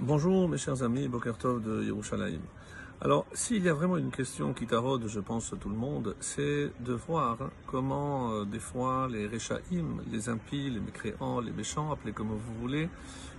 Bonjour 0.00 0.48
mes 0.48 0.58
chers 0.58 0.82
amis, 0.82 1.06
Bokertov 1.06 1.62
de 1.62 1.84
Yerushalayim. 1.84 2.40
Alors, 3.00 3.26
s'il 3.32 3.62
y 3.62 3.68
a 3.68 3.74
vraiment 3.74 3.96
une 3.96 4.10
question 4.10 4.52
qui 4.52 4.66
taraude, 4.66 5.06
je 5.06 5.20
pense, 5.20 5.54
tout 5.60 5.68
le 5.68 5.76
monde, 5.76 6.16
c'est 6.18 6.72
de 6.80 6.94
voir 6.94 7.38
comment, 7.68 8.32
euh, 8.32 8.44
des 8.44 8.58
fois, 8.58 9.06
les 9.08 9.28
Rechaïm, 9.28 10.02
les 10.10 10.28
impies, 10.28 10.68
les 10.68 10.80
mécréants, 10.80 11.38
les 11.40 11.52
méchants, 11.52 11.92
appelez 11.92 12.12
comme 12.12 12.30
vous 12.30 12.60
voulez, 12.60 12.88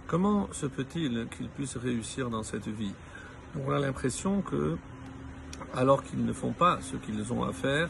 comment 0.08 0.48
se 0.54 0.66
peut-il 0.66 1.28
qu'ils 1.36 1.50
puissent 1.50 1.76
réussir 1.76 2.30
dans 2.30 2.44
cette 2.44 2.70
vie? 2.70 2.94
On 3.60 3.70
a 3.72 3.78
l'impression 3.78 4.42
que, 4.42 4.78
alors 5.76 6.04
qu'ils 6.04 6.24
ne 6.24 6.32
font 6.32 6.54
pas 6.54 6.80
ce 6.80 6.96
qu'ils 6.96 7.34
ont 7.34 7.44
à 7.44 7.52
faire, 7.52 7.90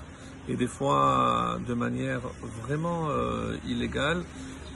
et 0.50 0.55
des 0.55 0.68
fois 0.68 1.59
de 1.68 1.73
manière 1.75 2.21
vraiment 2.63 3.09
euh, 3.11 3.57
illégale, 3.68 4.23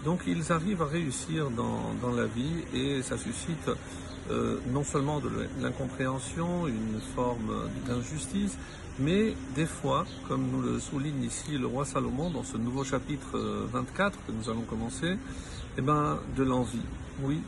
donc 0.05 0.21
ils 0.27 0.51
arrivent 0.51 0.81
à 0.81 0.85
réussir 0.85 1.49
dans, 1.49 1.93
dans 2.01 2.15
la 2.15 2.25
vie 2.25 2.63
et 2.73 3.01
ça 3.01 3.17
suscite 3.17 3.69
euh, 4.31 4.59
non 4.71 4.83
seulement 4.83 5.19
de 5.19 5.29
l'incompréhension, 5.59 6.67
une 6.67 6.99
forme 7.15 7.67
d'injustice, 7.87 8.57
mais 8.99 9.33
des 9.55 9.65
fois, 9.65 10.05
comme 10.27 10.45
nous 10.51 10.61
le 10.61 10.79
souligne 10.79 11.23
ici 11.23 11.57
le 11.57 11.65
roi 11.65 11.85
Salomon 11.85 12.29
dans 12.29 12.43
ce 12.43 12.57
nouveau 12.57 12.83
chapitre 12.83 13.39
24 13.71 14.17
euh, 14.17 14.21
que 14.27 14.31
nous 14.31 14.49
allons 14.49 14.61
commencer, 14.61 15.17
eh 15.77 15.81
ben, 15.81 16.19
de 16.35 16.43
l'envie. 16.43 16.85
Oui. 17.23 17.41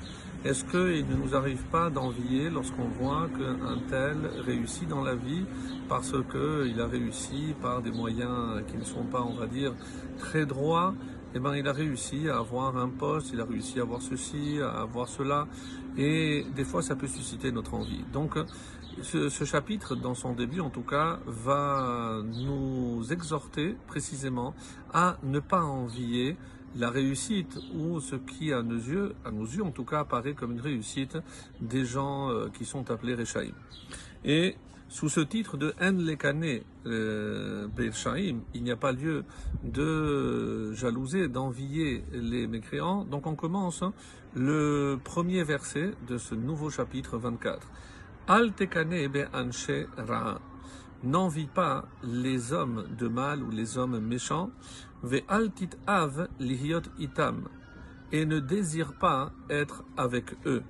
Est-ce 0.43 0.65
qu'il 0.65 1.05
ne 1.07 1.15
nous 1.23 1.35
arrive 1.35 1.61
pas 1.71 1.91
d'envier 1.91 2.49
lorsqu'on 2.49 2.87
voit 2.99 3.29
qu'un 3.37 3.77
tel 3.89 4.17
réussit 4.43 4.87
dans 4.87 5.03
la 5.03 5.13
vie 5.13 5.45
parce 5.87 6.13
qu'il 6.31 6.81
a 6.81 6.87
réussi 6.87 7.53
par 7.61 7.83
des 7.83 7.91
moyens 7.91 8.63
qui 8.67 8.77
ne 8.77 8.83
sont 8.83 9.03
pas, 9.03 9.21
on 9.21 9.35
va 9.35 9.45
dire, 9.45 9.73
très 10.17 10.47
droits 10.47 10.95
eh 11.33 11.39
ben, 11.39 11.55
il 11.55 11.67
a 11.67 11.73
réussi 11.73 12.29
à 12.29 12.37
avoir 12.37 12.77
un 12.77 12.89
poste, 12.89 13.31
il 13.33 13.39
a 13.39 13.45
réussi 13.45 13.79
à 13.79 13.83
avoir 13.83 14.01
ceci, 14.01 14.59
à 14.61 14.81
avoir 14.81 15.07
cela, 15.07 15.47
et 15.97 16.45
des 16.55 16.63
fois 16.63 16.81
ça 16.81 16.95
peut 16.95 17.07
susciter 17.07 17.51
notre 17.51 17.73
envie. 17.73 18.03
Donc 18.11 18.37
ce, 19.01 19.45
chapitre, 19.45 19.95
dans 19.95 20.15
son 20.15 20.33
début 20.33 20.59
en 20.59 20.69
tout 20.69 20.81
cas, 20.83 21.19
va 21.25 22.21
nous 22.23 23.11
exhorter 23.11 23.75
précisément 23.87 24.53
à 24.93 25.17
ne 25.23 25.39
pas 25.39 25.63
envier 25.63 26.37
la 26.75 26.89
réussite 26.89 27.57
ou 27.75 27.99
ce 27.99 28.15
qui 28.15 28.53
à 28.53 28.61
nos 28.61 28.75
yeux, 28.75 29.15
à 29.25 29.31
nos 29.31 29.45
yeux 29.45 29.63
en 29.63 29.71
tout 29.71 29.85
cas, 29.85 30.01
apparaît 30.01 30.33
comme 30.33 30.51
une 30.51 30.61
réussite 30.61 31.17
des 31.59 31.85
gens 31.85 32.29
euh, 32.29 32.47
qui 32.49 32.65
sont 32.65 32.91
appelés 32.91 33.15
Rechaim. 33.15 33.51
Et 34.23 34.55
sous 34.91 35.07
ce 35.07 35.21
titre 35.21 35.55
de 35.55 35.73
En 35.81 35.93
Lekane 35.93 36.59
euh, 36.85 37.67
il 38.53 38.63
n'y 38.63 38.71
a 38.71 38.75
pas 38.75 38.91
lieu 38.91 39.23
de 39.63 40.73
jalouser, 40.73 41.29
d'envier 41.29 42.03
les 42.11 42.45
mécréants. 42.45 43.05
Donc 43.05 43.25
on 43.25 43.35
commence 43.35 43.83
hein, 43.83 43.93
le 44.35 44.99
premier 45.01 45.43
verset 45.45 45.91
de 46.09 46.17
ce 46.17 46.35
nouveau 46.35 46.69
chapitre 46.69 47.17
24. 47.17 47.69
Al 48.27 48.51
Tekane. 48.51 49.07
N'envie 51.03 51.47
pas 51.47 51.85
les 52.03 52.51
hommes 52.51 52.85
de 52.97 53.07
mal 53.07 53.41
ou 53.43 53.49
les 53.49 53.77
hommes 53.77 53.99
méchants. 53.99 54.51
Ve 55.03 55.21
Altit 55.29 55.69
Av 55.87 56.27
Lihiot 56.37 56.81
Itam. 56.99 57.47
Et 58.11 58.25
ne 58.25 58.39
désire 58.41 58.93
pas 58.99 59.31
être 59.49 59.85
avec 59.95 60.35
eux. 60.45 60.63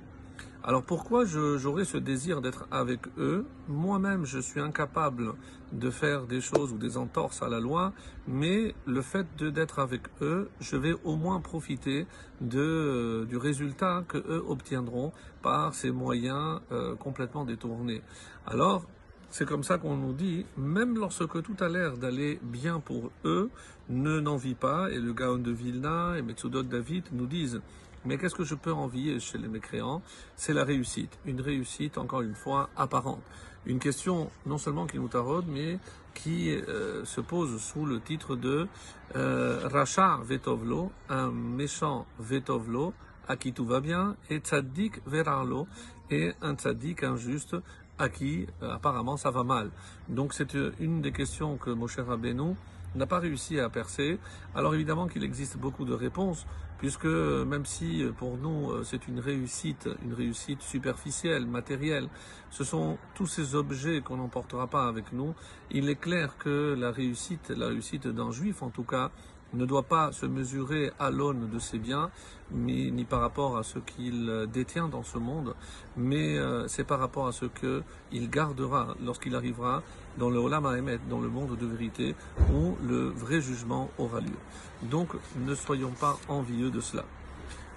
Alors 0.63 0.83
pourquoi 0.83 1.25
j'aurais 1.25 1.85
ce 1.85 1.97
désir 1.97 2.39
d'être 2.39 2.67
avec 2.69 2.99
eux 3.17 3.47
Moi-même, 3.67 4.25
je 4.25 4.37
suis 4.37 4.59
incapable 4.59 5.33
de 5.71 5.89
faire 5.89 6.27
des 6.27 6.39
choses 6.39 6.71
ou 6.71 6.77
des 6.77 6.97
entorses 6.97 7.41
à 7.41 7.49
la 7.49 7.59
loi, 7.59 7.93
mais 8.27 8.75
le 8.85 9.01
fait 9.01 9.25
d'être 9.43 9.79
avec 9.79 10.01
eux, 10.21 10.49
je 10.59 10.75
vais 10.77 10.93
au 11.03 11.15
moins 11.15 11.39
profiter 11.39 12.05
de, 12.41 13.25
du 13.27 13.37
résultat 13.37 14.03
que 14.07 14.19
eux 14.19 14.43
obtiendront 14.47 15.13
par 15.41 15.73
ces 15.73 15.89
moyens 15.89 16.61
euh, 16.71 16.95
complètement 16.95 17.43
détournés. 17.43 18.03
Alors, 18.45 18.85
c'est 19.31 19.47
comme 19.47 19.63
ça 19.63 19.79
qu'on 19.79 19.95
nous 19.95 20.13
dit, 20.13 20.45
même 20.57 20.95
lorsque 20.95 21.41
tout 21.41 21.55
a 21.59 21.69
l'air 21.69 21.97
d'aller 21.97 22.39
bien 22.43 22.79
pour 22.79 23.11
eux, 23.25 23.49
ne 23.89 24.19
n'envie 24.19 24.55
pas, 24.55 24.91
et 24.91 24.99
le 24.99 25.13
Gaon 25.13 25.39
de 25.39 25.51
Vilna 25.51 26.17
et 26.17 26.21
Metsudot 26.21 26.63
David 26.63 27.05
nous 27.13 27.25
disent 27.25 27.61
mais 28.05 28.17
qu'est-ce 28.17 28.35
que 28.35 28.43
je 28.43 28.55
peux 28.55 28.73
envier 28.73 29.19
chez 29.19 29.37
les 29.37 29.47
mécréants? 29.47 30.01
C'est 30.35 30.53
la 30.53 30.63
réussite. 30.63 31.17
Une 31.25 31.41
réussite, 31.41 31.97
encore 31.97 32.21
une 32.21 32.35
fois, 32.35 32.69
apparente. 32.75 33.21
Une 33.65 33.79
question 33.79 34.31
non 34.45 34.57
seulement 34.57 34.87
qui 34.87 34.97
nous 34.97 35.07
taraude, 35.07 35.45
mais 35.47 35.77
qui 36.15 36.49
euh, 36.49 37.05
se 37.05 37.21
pose 37.21 37.61
sous 37.61 37.85
le 37.85 38.01
titre 38.01 38.35
de 38.35 38.67
euh, 39.15 39.67
Racha 39.67 40.19
Vetovlo, 40.23 40.91
un 41.09 41.31
méchant 41.31 42.07
Vetovlo, 42.19 42.93
à 43.27 43.35
qui 43.35 43.53
tout 43.53 43.65
va 43.65 43.79
bien, 43.79 44.15
et 44.29 44.39
Tzaddik 44.39 45.01
Verarlo, 45.05 45.67
et 46.09 46.33
un 46.41 46.55
Tzaddik 46.55 47.03
injuste, 47.03 47.55
à 47.99 48.09
qui 48.09 48.47
euh, 48.63 48.73
apparemment 48.73 49.15
ça 49.15 49.29
va 49.29 49.43
mal. 49.43 49.69
Donc 50.09 50.33
c'est 50.33 50.57
une 50.79 51.01
des 51.01 51.11
questions 51.11 51.57
que 51.57 51.69
Moshe 51.69 51.99
Rabbeinu 51.99 52.55
n'a 52.95 53.05
pas 53.05 53.19
réussi 53.19 53.59
à 53.59 53.69
percer. 53.69 54.19
Alors 54.55 54.75
évidemment 54.75 55.07
qu'il 55.07 55.23
existe 55.23 55.57
beaucoup 55.57 55.85
de 55.85 55.93
réponses, 55.93 56.45
puisque 56.77 57.05
même 57.05 57.65
si 57.65 58.03
pour 58.17 58.37
nous 58.37 58.71
euh, 58.71 58.83
c'est 58.83 59.07
une 59.07 59.19
réussite, 59.19 59.89
une 60.03 60.13
réussite 60.13 60.61
superficielle, 60.61 61.45
matérielle, 61.45 62.09
ce 62.49 62.63
sont 62.63 62.97
tous 63.15 63.27
ces 63.27 63.55
objets 63.55 64.01
qu'on 64.01 64.17
n'emportera 64.17 64.67
pas 64.67 64.87
avec 64.87 65.13
nous, 65.13 65.33
il 65.69 65.89
est 65.89 65.95
clair 65.99 66.37
que 66.37 66.75
la 66.77 66.91
réussite, 66.91 67.49
la 67.49 67.67
réussite 67.67 68.07
d'un 68.07 68.31
juif 68.31 68.63
en 68.63 68.69
tout 68.69 68.83
cas, 68.83 69.11
ne 69.53 69.65
doit 69.65 69.83
pas 69.83 70.11
se 70.11 70.25
mesurer 70.25 70.91
à 70.99 71.09
l'aune 71.09 71.49
de 71.49 71.59
ses 71.59 71.77
biens, 71.77 72.09
ni, 72.51 73.05
par 73.05 73.21
rapport 73.21 73.57
à 73.57 73.63
ce 73.63 73.79
qu'il 73.79 74.47
détient 74.51 74.87
dans 74.87 75.03
ce 75.03 75.17
monde, 75.17 75.55
mais 75.95 76.37
euh, 76.37 76.67
c'est 76.67 76.83
par 76.83 76.99
rapport 76.99 77.27
à 77.27 77.31
ce 77.31 77.45
qu'il 77.45 78.29
gardera 78.29 78.95
lorsqu'il 79.03 79.35
arrivera 79.35 79.83
dans 80.17 80.29
le 80.29 80.39
Olam 80.39 80.67
dans 81.09 81.19
le 81.19 81.29
monde 81.29 81.57
de 81.57 81.65
vérité, 81.65 82.15
où 82.53 82.75
le 82.85 83.09
vrai 83.09 83.41
jugement 83.41 83.89
aura 83.97 84.19
lieu. 84.19 84.37
Donc 84.83 85.09
ne 85.37 85.55
soyons 85.55 85.91
pas 85.91 86.17
envieux 86.27 86.71
de 86.71 86.79
cela. 86.79 87.05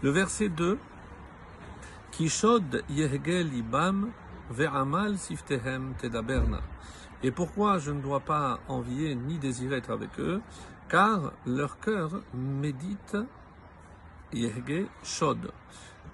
Le 0.03 0.11
verset 0.11 0.49
2, 0.49 0.79
Kishod 2.13 2.85
Yehgel 2.91 3.53
Ibam 3.55 4.11
Ve'amal 4.51 5.17
Siftehem 5.19 5.95
Tedaberna. 5.99 6.61
Et 7.25 7.31
pourquoi 7.31 7.79
je 7.79 7.91
ne 7.91 8.03
dois 8.03 8.21
pas 8.21 8.61
envier 8.69 9.15
ni 9.15 9.39
désirer 9.39 9.77
être 9.77 9.91
avec 9.91 10.21
eux 10.21 10.43
car 10.91 11.33
leur 11.47 11.81
cœur 11.81 12.21
médite 12.35 13.17
Yehge 14.35 14.87
Shod. 15.03 15.51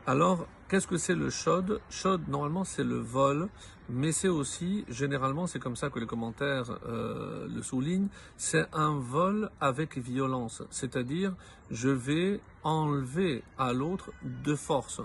Alors, 0.07 0.47
qu'est-ce 0.69 0.87
que 0.87 0.99
c'est 0.99 1.17
le 1.17 1.29
Shod? 1.29 1.81
Shod, 1.91 2.29
normalement, 2.29 2.63
c'est 2.63 2.85
le 2.85 2.99
vol, 2.99 3.49
mais 3.89 4.13
c'est 4.13 4.29
aussi, 4.29 4.85
généralement, 4.89 5.49
c'est 5.49 5.59
comme 5.59 5.75
ça 5.75 5.91
que 5.91 5.99
les 5.99 6.07
commentaires 6.07 6.79
euh, 6.87 7.49
le 7.49 7.61
soulignent, 7.61 8.09
c'est 8.37 8.69
un 8.73 8.97
vol 8.97 9.51
avec 9.61 9.99
violence. 9.99 10.63
C'est-à-dire, 10.71 11.35
je 11.73 11.89
vais 11.89 12.41
enlever 12.63 13.43
à 13.59 13.73
l'autre 13.73 14.13
de 14.23 14.55
force. 14.55 15.01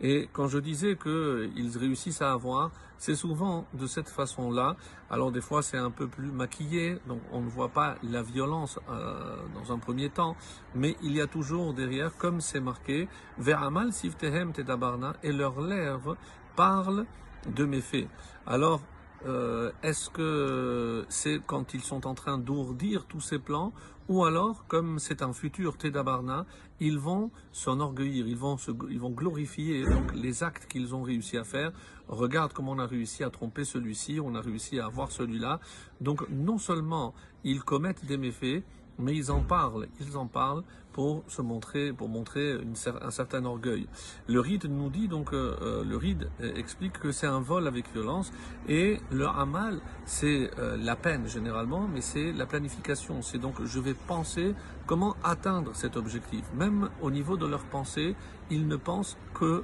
Et 0.00 0.28
quand 0.32 0.48
je 0.48 0.58
disais 0.58 0.96
qu'ils 0.96 1.76
réussissent 1.78 2.22
à 2.22 2.32
avoir, 2.32 2.70
c'est 2.98 3.14
souvent 3.14 3.66
de 3.74 3.86
cette 3.86 4.08
façon-là. 4.08 4.76
Alors 5.10 5.32
des 5.32 5.40
fois 5.40 5.62
c'est 5.62 5.76
un 5.76 5.90
peu 5.90 6.06
plus 6.08 6.30
maquillé, 6.30 6.98
donc 7.06 7.20
on 7.32 7.40
ne 7.40 7.48
voit 7.48 7.70
pas 7.70 7.96
la 8.02 8.22
violence 8.22 8.78
euh, 8.88 9.36
dans 9.54 9.72
un 9.72 9.78
premier 9.78 10.10
temps, 10.10 10.36
mais 10.74 10.96
il 11.02 11.12
y 11.12 11.20
a 11.20 11.26
toujours 11.26 11.74
derrière, 11.74 12.16
comme 12.16 12.40
c'est 12.40 12.60
marqué, 12.60 13.08
Veramal 13.38 13.92
sivtehem 13.92 14.52
tedabarna, 14.52 15.14
et 15.22 15.32
leurs 15.32 15.60
lèvres 15.60 16.16
parlent 16.56 17.06
de 17.46 17.64
mes 17.64 17.80
faits. 17.80 18.08
Alors 18.46 18.80
euh, 19.26 19.72
est-ce 19.82 20.10
que 20.10 21.04
c'est 21.08 21.40
quand 21.44 21.74
ils 21.74 21.82
sont 21.82 22.06
en 22.06 22.14
train 22.14 22.38
d'ourdir 22.38 23.06
tous 23.06 23.20
ces 23.20 23.38
plans 23.38 23.72
ou 24.08 24.24
alors, 24.24 24.64
comme 24.68 24.98
c'est 24.98 25.20
un 25.20 25.34
futur 25.34 25.76
Tedabarna, 25.76 26.46
ils 26.80 26.98
vont 26.98 27.30
s'enorgueillir, 27.52 28.26
ils 28.26 28.38
vont, 28.38 28.56
ils 28.88 28.98
vont 28.98 29.10
glorifier 29.10 29.84
les 30.14 30.42
actes 30.42 30.66
qu'ils 30.66 30.94
ont 30.94 31.02
réussi 31.02 31.36
à 31.36 31.44
faire. 31.44 31.72
Regarde 32.08 32.54
comment 32.54 32.72
on 32.72 32.78
a 32.78 32.86
réussi 32.86 33.22
à 33.22 33.28
tromper 33.28 33.64
celui-ci, 33.64 34.18
on 34.18 34.34
a 34.34 34.40
réussi 34.40 34.80
à 34.80 34.86
avoir 34.86 35.12
celui-là. 35.12 35.60
Donc 36.00 36.26
non 36.30 36.56
seulement 36.56 37.12
ils 37.44 37.62
commettent 37.62 38.06
des 38.06 38.16
méfaits, 38.16 38.64
mais 38.98 39.14
ils 39.14 39.30
en 39.30 39.40
parlent, 39.40 39.86
ils 40.00 40.16
en 40.16 40.26
parlent 40.26 40.62
pour 40.92 41.22
se 41.28 41.42
montrer, 41.42 41.92
pour 41.92 42.08
montrer 42.08 42.58
un 43.02 43.10
certain 43.10 43.44
orgueil. 43.44 43.86
Le 44.26 44.40
ride 44.40 44.64
nous 44.64 44.90
dit 44.90 45.06
donc, 45.06 45.32
euh, 45.32 45.56
euh 45.62 45.84
le 45.84 45.96
ride 45.96 46.28
euh, 46.40 46.52
explique 46.56 46.98
que 46.98 47.12
c'est 47.12 47.26
un 47.26 47.40
vol 47.40 47.66
avec 47.68 47.92
violence 47.92 48.32
et 48.68 48.98
le 49.12 49.28
hamal 49.28 49.80
c'est 50.04 50.50
la 50.78 50.96
peine 50.96 51.28
généralement, 51.28 51.86
mais 51.92 52.00
c'est 52.00 52.32
la 52.32 52.46
planification. 52.46 53.22
C'est 53.22 53.38
donc 53.38 53.62
je 53.64 53.78
vais 53.78 53.94
penser 53.94 54.54
comment 54.86 55.14
atteindre 55.22 55.74
cet 55.74 55.96
objectif. 55.96 56.44
Même 56.54 56.88
au 57.00 57.10
niveau 57.10 57.36
de 57.36 57.46
leur 57.46 57.64
pensée, 57.64 58.16
ils 58.50 58.66
ne 58.66 58.76
pensent 58.76 59.16
que 59.34 59.62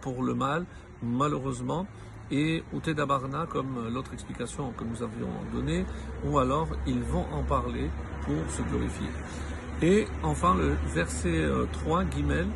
pour 0.00 0.22
le 0.22 0.34
mal, 0.34 0.64
malheureusement 1.02 1.86
et 2.30 2.62
ou 2.72 2.80
Tedabarna, 2.80 3.46
comme 3.46 3.88
l'autre 3.92 4.12
explication 4.12 4.72
que 4.72 4.84
nous 4.84 5.02
avions 5.02 5.28
donnée, 5.52 5.84
ou 6.24 6.38
alors 6.38 6.68
ils 6.86 7.02
vont 7.02 7.24
en 7.32 7.42
parler 7.42 7.90
pour 8.22 8.50
se 8.50 8.62
glorifier. 8.62 9.08
Et 9.82 10.06
enfin 10.22 10.54
le 10.54 10.74
verset 10.94 11.44
3, 11.72 12.00
euh, 12.00 12.04
Guimel, 12.04 12.46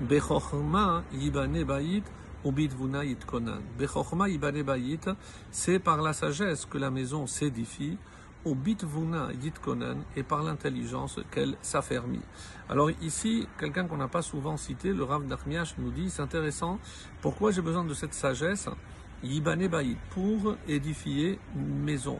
Bechorma 0.00 1.02
yibane 1.12 1.64
bayit 1.64 2.04
ubitvuna 2.44 3.04
yitkonan. 3.04 3.60
Bechorma 3.78 4.28
yibane 4.28 4.62
bayit, 4.62 5.10
c'est 5.50 5.78
par 5.78 6.00
la 6.00 6.12
sagesse 6.12 6.64
que 6.66 6.78
la 6.78 6.90
maison 6.90 7.26
s'édifie. 7.26 7.98
Ubitvuna 8.46 9.28
yitkonan, 9.42 9.98
et 10.16 10.22
par 10.22 10.42
l'intelligence 10.42 11.20
qu'elle 11.30 11.56
s'affermit. 11.60 12.22
Alors 12.68 12.90
ici, 13.02 13.46
quelqu'un 13.58 13.86
qu'on 13.86 13.98
n'a 13.98 14.08
pas 14.08 14.22
souvent 14.22 14.56
cité, 14.56 14.92
le 14.92 15.04
Rav 15.04 15.24
Nachmiach 15.24 15.76
nous 15.78 15.90
dit, 15.90 16.10
c'est 16.10 16.22
intéressant, 16.22 16.78
pourquoi 17.20 17.50
j'ai 17.50 17.62
besoin 17.62 17.84
de 17.84 17.94
cette 17.94 18.14
sagesse? 18.14 18.68
Yibane 19.22 19.68
bayit, 19.68 19.98
pour 20.10 20.56
édifier 20.66 21.38
une 21.54 21.80
maison. 21.84 22.18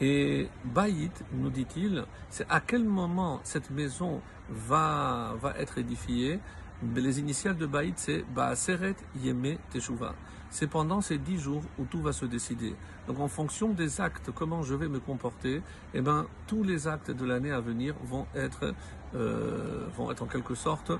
Et 0.00 0.48
Baït, 0.64 1.24
nous 1.32 1.50
dit-il, 1.50 2.04
c'est 2.30 2.46
à 2.48 2.60
quel 2.60 2.84
moment 2.84 3.40
cette 3.42 3.70
maison 3.70 4.22
va, 4.48 5.34
va 5.40 5.54
être 5.58 5.76
édifiée? 5.76 6.40
Les 6.80 7.18
initiales 7.18 7.56
de 7.56 7.66
Baït, 7.66 7.98
c'est 7.98 8.24
Baaseret 8.34 8.94
Yeme 9.16 9.56
Teshuva. 9.70 10.14
C'est 10.48 10.68
pendant 10.68 11.00
ces 11.00 11.18
dix 11.18 11.36
jours 11.36 11.64
où 11.76 11.84
tout 11.84 12.00
va 12.00 12.12
se 12.12 12.24
décider. 12.24 12.72
Donc 13.08 13.18
en 13.18 13.26
fonction 13.26 13.70
des 13.70 14.00
actes, 14.00 14.30
comment 14.32 14.62
je 14.62 14.76
vais 14.76 14.86
me 14.86 15.00
comporter, 15.00 15.60
eh 15.92 16.00
ben, 16.00 16.26
tous 16.46 16.62
les 16.62 16.86
actes 16.86 17.10
de 17.10 17.24
l'année 17.24 17.50
à 17.50 17.60
venir 17.60 17.96
vont 18.04 18.26
être, 18.32 18.72
euh, 19.16 19.88
vont 19.96 20.12
être 20.12 20.22
en 20.22 20.26
quelque 20.26 20.54
sorte 20.54 20.92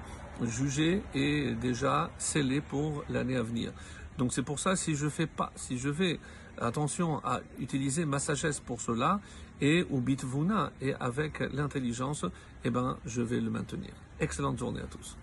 jugés 0.42 1.00
et 1.14 1.54
déjà 1.54 2.10
scellés 2.18 2.60
pour 2.60 3.04
l'année 3.08 3.36
à 3.36 3.42
venir. 3.42 3.72
Donc 4.18 4.32
c'est 4.32 4.42
pour 4.42 4.58
ça, 4.58 4.74
si 4.74 4.96
je 4.96 5.08
fais 5.08 5.28
pas, 5.28 5.52
si 5.54 5.78
je 5.78 5.90
vais 5.90 6.18
attention 6.60 7.24
à 7.24 7.40
utiliser 7.60 8.04
ma 8.04 8.18
sagesse 8.18 8.58
pour 8.58 8.80
cela 8.80 9.20
et 9.60 9.86
au 9.90 10.00
bitvuna 10.00 10.72
et 10.80 10.94
avec 10.94 11.38
l'intelligence, 11.52 12.26
eh 12.64 12.70
ben, 12.70 12.96
je 13.06 13.22
vais 13.22 13.40
le 13.40 13.50
maintenir. 13.50 13.92
Excellente 14.18 14.58
journée 14.58 14.80
à 14.80 14.86
tous. 14.86 15.16